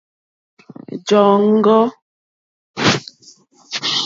[1.07, 1.77] Jó òŋɡô.